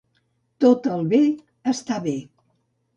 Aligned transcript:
Tot 0.65 0.89
el 0.95 1.05
bé 1.13 1.21
està 1.75 2.03
bé. 2.11 2.19